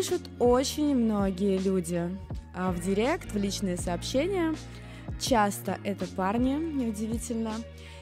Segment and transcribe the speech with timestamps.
[0.00, 2.10] пишут очень многие люди
[2.54, 4.54] а, в директ, в личные сообщения.
[5.20, 7.52] Часто это парни, неудивительно.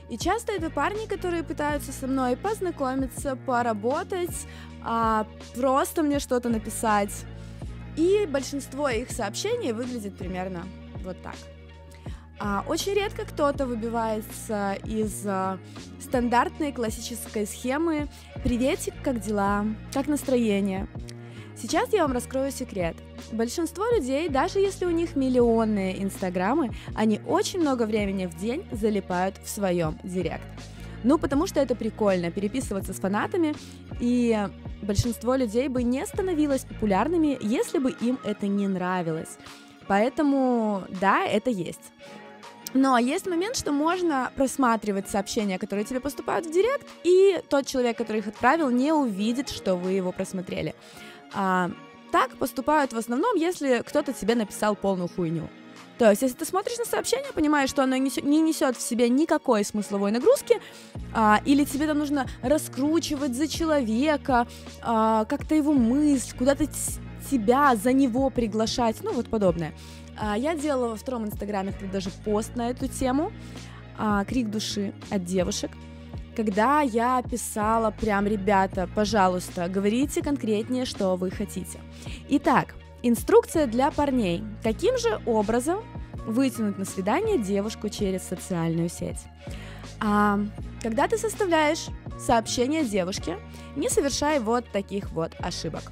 [0.08, 4.46] И часто это парни, которые пытаются со мной познакомиться, поработать,
[4.84, 7.24] а, просто мне что-то написать.
[7.96, 10.62] И большинство их сообщений выглядит примерно
[11.02, 11.34] вот так.
[12.38, 15.58] А, очень редко кто-то выбивается из а,
[16.00, 18.08] стандартной классической схемы
[18.44, 19.64] «Приветик, как дела?
[19.92, 20.86] Как настроение?»
[21.60, 22.94] Сейчас я вам раскрою секрет.
[23.32, 29.34] Большинство людей, даже если у них миллионные инстаграмы, они очень много времени в день залипают
[29.42, 30.46] в своем директ.
[31.02, 33.56] Ну, потому что это прикольно, переписываться с фанатами,
[33.98, 34.38] и
[34.82, 39.36] большинство людей бы не становилось популярными, если бы им это не нравилось.
[39.88, 41.92] Поэтому, да, это есть.
[42.72, 47.96] Но есть момент, что можно просматривать сообщения, которые тебе поступают в директ, и тот человек,
[47.96, 50.74] который их отправил, не увидит, что вы его просмотрели.
[51.34, 51.70] А,
[52.12, 55.48] так поступают в основном, если кто-то тебе написал полную хуйню.
[55.98, 59.64] То есть, если ты смотришь на сообщение, понимаешь, что оно не несет в себе никакой
[59.64, 60.60] смысловой нагрузки,
[61.12, 64.46] а, или тебе там нужно раскручивать за человека,
[64.80, 66.66] а, как-то его мысль, куда-то
[67.30, 69.74] тебя за него приглашать, ну вот подобное.
[70.16, 73.32] А, я делала во втором инстаграме даже пост на эту тему,
[73.98, 75.72] а, крик души от девушек,
[76.38, 81.80] когда я писала прям, ребята, пожалуйста, говорите конкретнее, что вы хотите.
[82.28, 84.44] Итак, инструкция для парней.
[84.62, 85.80] Каким же образом
[86.28, 89.18] вытянуть на свидание девушку через социальную сеть?
[89.98, 90.38] А,
[90.80, 91.86] когда ты составляешь
[92.24, 93.36] сообщение девушке,
[93.74, 95.90] не совершай вот таких вот ошибок.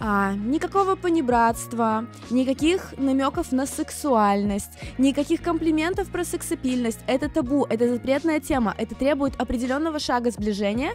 [0.00, 7.00] А, никакого понебратства, никаких намеков на сексуальность, никаких комплиментов про сексапильность.
[7.08, 10.92] Это табу, это запретная тема, это требует определенного шага сближения.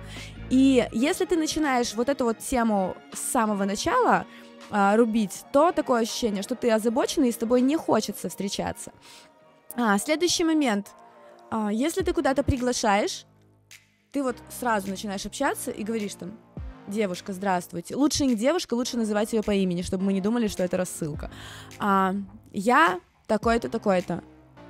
[0.50, 4.26] И если ты начинаешь вот эту вот тему с самого начала
[4.72, 8.94] а, рубить, то такое ощущение, что ты озабоченный и с тобой не хочется встречаться.
[9.76, 10.92] А, следующий момент.
[11.52, 13.26] А, если ты куда-то приглашаешь,
[14.14, 16.38] ты вот сразу начинаешь общаться и говоришь там,
[16.88, 17.96] девушка, здравствуйте.
[17.96, 21.32] Лучше не девушка, лучше называть ее по имени, чтобы мы не думали, что это рассылка.
[21.80, 22.16] А,
[22.52, 24.24] я такой-то, такой-то.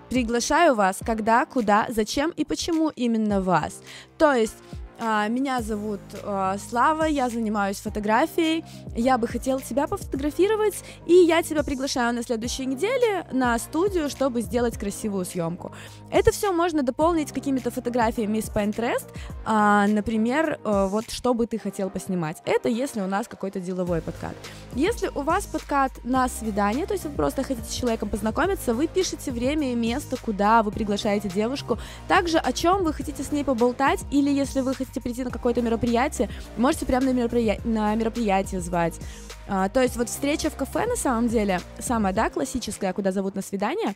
[0.10, 3.82] Приглашаю вас, когда, куда, зачем и почему именно вас.
[4.18, 4.58] То есть
[5.00, 8.64] меня зовут а, Слава, я занимаюсь фотографией.
[8.96, 14.42] Я бы хотела тебя пофотографировать, и я тебя приглашаю на следующей неделе на студию, чтобы
[14.42, 15.72] сделать красивую съемку.
[16.12, 19.08] Это все можно дополнить какими-то фотографиями из Pinterest,
[19.46, 22.42] а, например, вот что бы ты хотел поснимать.
[22.46, 24.36] Это если у нас какой-то деловой подкат.
[24.76, 28.88] Если у вас подкат на свидание, то есть вы просто хотите с человеком познакомиться, вы
[28.88, 33.44] пишете время и место, куда вы приглашаете девушку, также о чем вы хотите с ней
[33.44, 37.60] поболтать, или если вы хотите прийти на какое-то мероприятие, можете прямо на, мероприя...
[37.64, 39.00] на мероприятие звать.
[39.48, 43.36] А, то есть вот встреча в кафе на самом деле, самая, да, классическая, куда зовут
[43.36, 43.96] на свидание,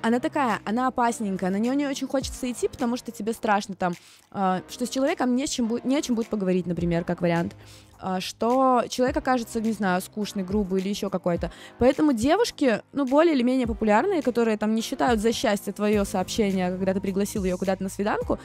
[0.00, 3.94] она такая, она опасненькая, на нее не очень хочется идти, потому что тебе страшно там,
[4.32, 7.54] э, что с человеком не, с чем не о чем будет поговорить, например, как вариант,
[8.02, 11.52] э, что человек окажется, не знаю, скучный, грубый или еще какой-то.
[11.78, 16.70] Поэтому девушки, ну, более или менее популярные, которые там не считают за счастье твое сообщение,
[16.70, 18.38] когда ты пригласил ее куда-то на свиданку,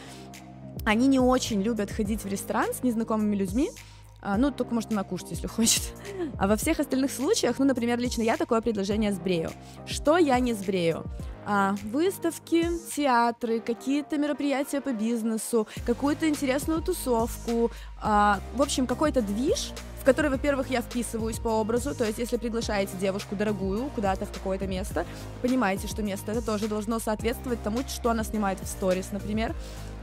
[0.90, 3.70] они не очень любят ходить в ресторан с незнакомыми людьми,
[4.22, 5.84] а, ну, только можно накушать, если хочет.
[6.38, 9.52] А во всех остальных случаях, ну, например, лично я такое предложение сбрею.
[9.86, 11.04] Что я не сбрею?
[11.46, 17.72] А, выставки, театры, какие-то мероприятия по бизнесу, какую-то интересную тусовку,
[18.02, 19.72] а, в общем, какой-то движ,
[20.02, 24.32] в который, во-первых, я вписываюсь по образу, то есть если приглашаете девушку дорогую куда-то в
[24.32, 25.06] какое-то место,
[25.42, 29.56] понимаете, что место это тоже должно соответствовать тому, что она снимает в сторис, например,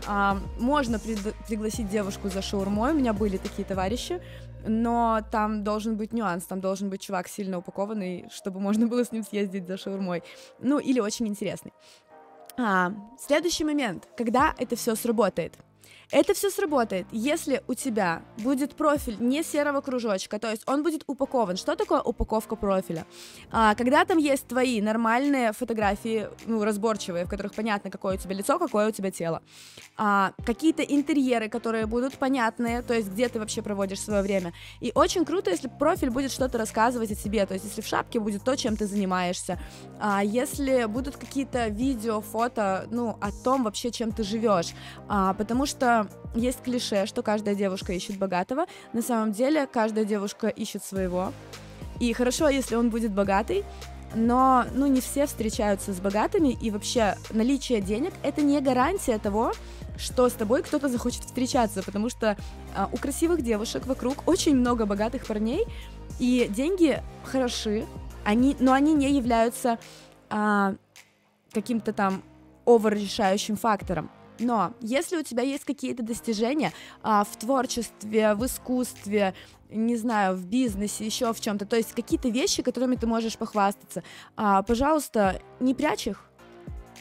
[0.06, 4.20] а, можно пред- пригласить девушку за шаурмой, у меня были такие товарищи,
[4.66, 9.12] но там должен быть нюанс, там должен быть чувак сильно упакованный, чтобы можно было с
[9.12, 10.22] ним съездить за шаурмой.
[10.60, 11.72] Ну, или очень интересный.
[12.56, 15.54] А, следующий момент, когда это все сработает—
[16.10, 21.04] это все сработает, если у тебя будет профиль не серого кружочка, то есть он будет
[21.06, 21.56] упакован.
[21.56, 23.06] Что такое упаковка профиля?
[23.50, 28.34] А, когда там есть твои нормальные фотографии, ну, разборчивые, в которых понятно, какое у тебя
[28.34, 29.42] лицо, какое у тебя тело.
[29.96, 34.52] А, какие-то интерьеры, которые будут понятные, то есть где ты вообще проводишь свое время.
[34.80, 38.20] И очень круто, если профиль будет что-то рассказывать о тебе, то есть если в шапке
[38.20, 39.58] будет то, чем ты занимаешься,
[40.00, 44.74] а, если будут какие-то видео, фото, ну, о том вообще, чем ты живешь,
[45.08, 45.93] а, потому что
[46.34, 48.66] есть клише, что каждая девушка ищет богатого.
[48.92, 51.32] На самом деле каждая девушка ищет своего.
[52.00, 53.64] И хорошо, если он будет богатый,
[54.14, 59.52] но ну, не все встречаются с богатыми, и вообще наличие денег— это не гарантия того,
[59.96, 62.36] что с тобой кто-то захочет встречаться, потому что
[62.74, 65.66] а, у красивых девушек вокруг очень много богатых парней,
[66.18, 67.86] и деньги хороши,
[68.24, 69.78] они, но они не являются
[70.30, 70.74] а,
[71.52, 72.22] каким-то там
[72.64, 74.10] овер решающим фактором.
[74.38, 76.72] Но если у тебя есть какие-то достижения
[77.02, 79.34] а, в творчестве, в искусстве,
[79.70, 84.02] не знаю, в бизнесе, еще в чем-то, то есть какие-то вещи, которыми ты можешь похвастаться,
[84.36, 86.24] а, пожалуйста, не прячь их.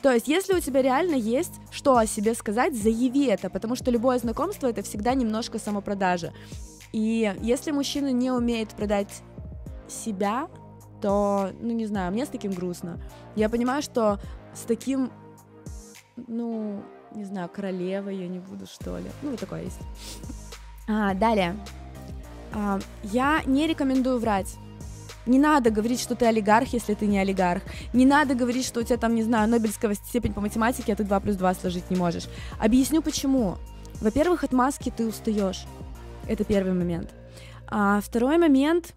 [0.01, 3.89] То есть, если у тебя реально есть что о себе сказать, заяви это, потому что
[3.89, 6.33] любое знакомство это всегда немножко самопродажа.
[6.91, 9.23] И если мужчина не умеет продать
[9.87, 10.47] себя,
[11.01, 13.01] то, ну не знаю, мне с таким грустно.
[13.35, 14.19] Я понимаю, что
[14.53, 15.11] с таким,
[16.15, 16.83] ну,
[17.15, 19.05] не знаю, королевой я не буду, что ли.
[19.21, 19.79] Ну, вот такое есть.
[20.87, 21.55] А, далее.
[22.53, 24.55] А, я не рекомендую врать.
[25.25, 27.63] Не надо говорить, что ты олигарх, если ты не олигарх.
[27.93, 31.03] Не надо говорить, что у тебя там, не знаю, Нобелевская степень по математике, а ты
[31.03, 32.27] 2 плюс 2 сложить не можешь.
[32.59, 33.57] Объясню почему.
[34.01, 35.65] Во-первых, от маски ты устаешь.
[36.27, 37.11] Это первый момент.
[37.67, 38.93] А второй момент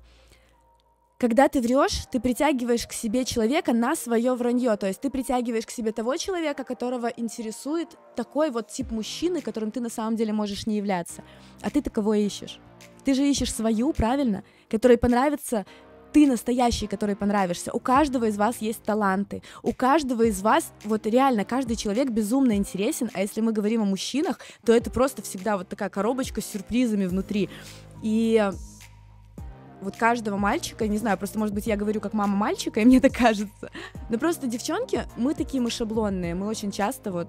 [1.19, 4.77] когда ты врешь, ты притягиваешь к себе человека на свое вранье.
[4.77, 9.71] То есть ты притягиваешь к себе того человека, которого интересует такой вот тип мужчины, которым
[9.71, 11.25] ты на самом деле можешь не являться.
[11.63, 12.61] А ты-то кого ищешь?
[13.05, 14.45] Ты же ищешь свою, правильно?
[14.69, 15.65] Которой понравится
[16.13, 17.73] ты настоящий, который понравишься.
[17.75, 19.43] У каждого из вас есть таланты.
[19.63, 23.11] У каждого из вас, вот реально, каждый человек безумно интересен.
[23.13, 27.05] А если мы говорим о мужчинах, то это просто всегда вот такая коробочка с сюрпризами
[27.05, 27.51] внутри.
[28.03, 28.51] И
[29.87, 33.01] вот каждого мальчика, не знаю, просто, может быть, я говорю как мама мальчика, и мне
[33.01, 33.71] так кажется,
[34.11, 37.29] но просто девчонки, мы такие мы шаблонные, мы очень часто вот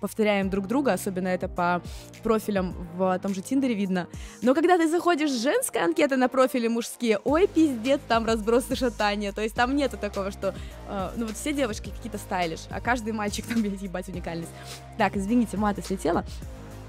[0.00, 1.82] повторяем друг друга, особенно это по
[2.22, 4.08] профилям в том же Тиндере видно.
[4.40, 8.74] Но когда ты заходишь в женская анкета на профили мужские, ой, пиздец, там разброс и
[8.74, 9.32] шатания.
[9.32, 10.54] То есть там нету такого, что,
[10.88, 14.50] э, ну вот все девушки какие-то стайлиш, а каждый мальчик там, блядь, ебать, уникальность.
[14.96, 16.24] Так, извините, мата слетела.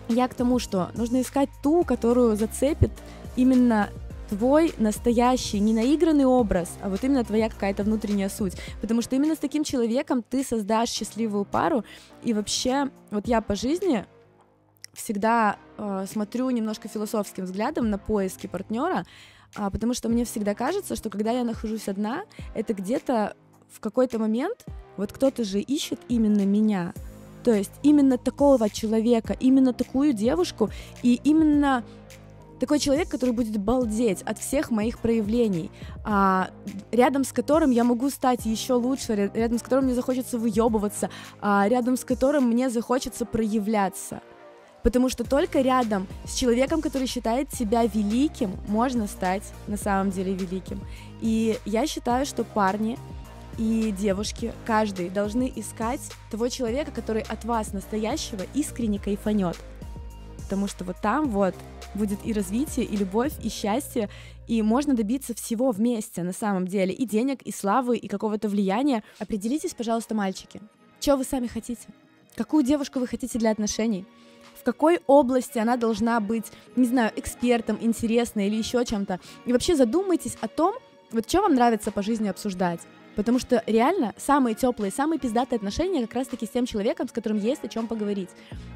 [0.10, 2.92] Я к тому, что нужно искать ту, которую зацепит
[3.36, 3.90] именно
[4.30, 8.54] твой настоящий, не наигранный образ, а вот именно твоя какая-то внутренняя суть.
[8.82, 11.84] Потому что именно с таким человеком ты создашь счастливую пару.
[12.24, 14.06] И вообще, вот я по жизни
[14.94, 19.06] всегда э, смотрю немножко философским взглядом на поиски партнера,
[19.56, 22.24] э, потому что мне всегда кажется, что когда я нахожусь одна,
[22.56, 23.36] это где-то
[23.72, 24.66] в какой-то момент
[24.98, 26.94] вот кто-то же ищет именно меня.
[27.44, 30.70] То есть именно такого человека, именно такую девушку,
[31.04, 31.84] и именно
[32.60, 35.72] такой человек, который будет балдеть от всех моих проявлений,
[36.04, 36.50] а,
[36.92, 41.10] рядом с которым я могу стать еще лучше, рядом с которым мне захочется выебываться,
[41.42, 44.22] а, рядом с которым мне захочется проявляться.
[44.84, 50.34] Потому что только рядом с человеком, который считает себя великим, можно стать на самом деле
[50.34, 50.80] великим.
[51.20, 52.98] И я считаю, что парни
[53.58, 56.02] и девушки, каждый, должны искать
[56.32, 59.58] того человека, который от вас настоящего искренне кайфанет
[60.48, 61.54] потому что вот там вот
[61.94, 64.08] будет и развитие, и любовь, и счастье,
[64.48, 69.04] и можно добиться всего вместе на самом деле, и денег, и славы, и какого-то влияния.
[69.20, 70.62] Определитесь, пожалуйста, мальчики,
[71.02, 71.86] что вы сами хотите?
[72.38, 74.06] Какую девушку вы хотите для отношений?
[74.58, 76.46] в какой области она должна быть,
[76.76, 79.20] не знаю, экспертом, интересной или еще чем-то.
[79.46, 80.74] И вообще задумайтесь о том,
[81.12, 82.82] вот что вам нравится по жизни обсуждать.
[83.18, 87.40] Потому что реально самые теплые, самые пиздатые отношения как раз-таки с тем человеком, с которым
[87.40, 88.30] есть о чем поговорить.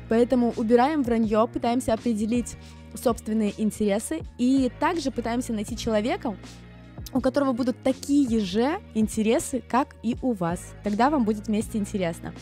[0.10, 2.58] Поэтому убираем вранье, пытаемся определить
[2.96, 6.36] собственные интересы и также пытаемся найти человека,
[7.14, 10.74] у которого будут такие же интересы, как и у вас.
[10.84, 12.34] Тогда вам будет вместе интересно.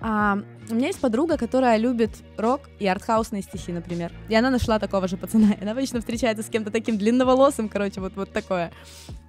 [0.00, 0.38] А,
[0.70, 4.10] у меня есть подруга, которая любит рок и артхаусные стихи, например.
[4.30, 5.52] И она нашла такого же пацана.
[5.52, 8.72] И она обычно встречается с кем-то таким длинноволосым, короче, вот, вот такое.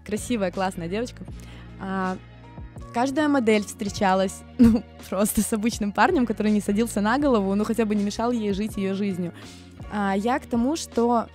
[0.06, 1.26] Красивая, классная девочка.
[1.86, 2.18] А,
[2.94, 7.86] каждая модель встречалась, ну, просто с обычным парнем, который не садился на голову, ну, хотя
[7.86, 9.34] бы не мешал ей жить ее жизнью.
[9.92, 11.28] А я к тому, что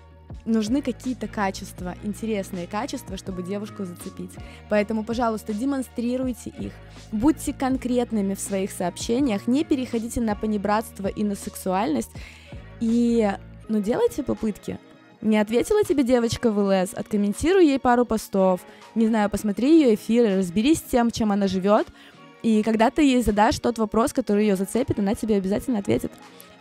[0.46, 4.32] нужны какие-то качества, интересные качества, чтобы девушку зацепить.
[4.70, 6.72] Поэтому, пожалуйста, демонстрируйте их.
[7.12, 12.10] Будьте конкретными в своих сообщениях, не переходите на понебратство и на сексуальность.
[12.80, 13.30] И,
[13.68, 14.78] ну, делайте попытки.
[15.20, 18.60] Не ответила тебе девочка в ЛС, откомментируй ей пару постов,
[18.94, 21.88] не знаю, посмотри ее эфиры, разберись с тем, чем она живет,
[22.42, 26.12] и когда ты ей задашь тот вопрос, который ее зацепит, она тебе обязательно ответит.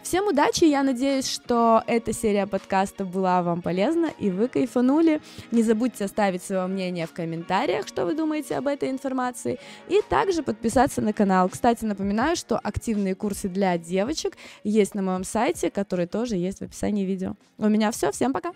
[0.08, 5.20] Всем удачи, я надеюсь, что эта серия подкаста была вам полезна и вы кайфанули.
[5.52, 9.60] Не забудьте оставить свое мнение в комментариях, что вы думаете об этой информации,
[9.90, 11.50] и также подписаться на канал.
[11.50, 16.62] Кстати, напоминаю, что активные курсы для девочек есть на моем сайте, который тоже есть в
[16.62, 17.34] описании видео.
[17.58, 18.54] У меня все, всем пока!